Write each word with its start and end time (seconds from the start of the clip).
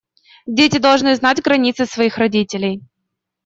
Дети 0.47 0.79
должны 0.79 1.13
знать 1.15 1.43
границы 1.43 1.85
своих 1.85 2.17
родителей. 2.17 2.81